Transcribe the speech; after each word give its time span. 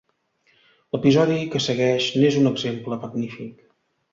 L'episodi 0.95 1.37
que 1.55 1.61
segueix 1.65 2.07
n'és 2.23 2.41
un 2.41 2.53
exemple 2.53 2.99
magnífic. 3.05 3.53